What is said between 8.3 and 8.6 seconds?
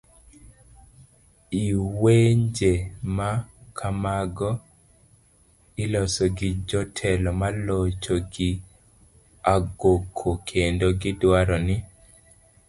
gi